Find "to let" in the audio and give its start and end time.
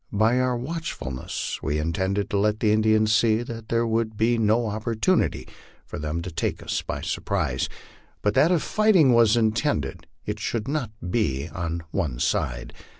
2.31-2.59